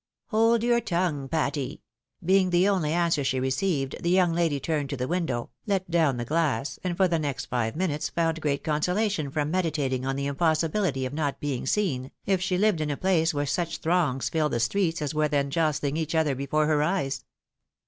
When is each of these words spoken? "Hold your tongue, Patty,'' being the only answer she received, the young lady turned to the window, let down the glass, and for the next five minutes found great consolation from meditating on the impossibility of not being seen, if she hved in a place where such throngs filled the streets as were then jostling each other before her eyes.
"Hold 0.31 0.63
your 0.63 0.81
tongue, 0.81 1.29
Patty,'' 1.29 1.83
being 2.25 2.49
the 2.49 2.67
only 2.67 2.91
answer 2.91 3.23
she 3.23 3.39
received, 3.39 3.97
the 4.01 4.09
young 4.09 4.33
lady 4.33 4.59
turned 4.59 4.89
to 4.89 4.97
the 4.97 5.07
window, 5.07 5.51
let 5.67 5.91
down 5.91 6.17
the 6.17 6.25
glass, 6.25 6.79
and 6.83 6.97
for 6.97 7.07
the 7.07 7.19
next 7.19 7.45
five 7.45 7.75
minutes 7.75 8.09
found 8.09 8.41
great 8.41 8.63
consolation 8.63 9.29
from 9.29 9.51
meditating 9.51 10.03
on 10.03 10.15
the 10.15 10.25
impossibility 10.25 11.05
of 11.05 11.13
not 11.13 11.39
being 11.39 11.67
seen, 11.67 12.09
if 12.25 12.41
she 12.41 12.57
hved 12.57 12.79
in 12.81 12.89
a 12.89 12.97
place 12.97 13.31
where 13.31 13.45
such 13.45 13.77
throngs 13.77 14.27
filled 14.27 14.53
the 14.53 14.59
streets 14.59 15.03
as 15.03 15.13
were 15.13 15.27
then 15.27 15.51
jostling 15.51 15.97
each 15.97 16.15
other 16.15 16.33
before 16.33 16.65
her 16.65 16.81
eyes. 16.81 17.23